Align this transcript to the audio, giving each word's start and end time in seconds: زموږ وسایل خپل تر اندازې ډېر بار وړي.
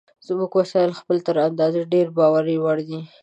زموږ 0.27 0.51
وسایل 0.59 0.91
خپل 0.99 1.17
تر 1.27 1.35
اندازې 1.49 1.81
ډېر 1.93 2.07
بار 2.17 2.45
وړي. 2.67 2.99